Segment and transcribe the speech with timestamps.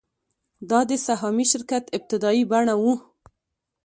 [0.69, 2.95] دا د سهامي شرکت ابتدايي بڼه وه